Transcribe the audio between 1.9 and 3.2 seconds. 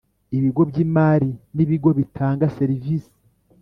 bitanga serivisi